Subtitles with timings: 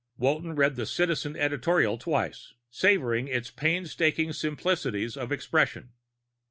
[0.17, 5.91] Walton read the Citizen editorial twice, savoring its painstaking simplicities of expression.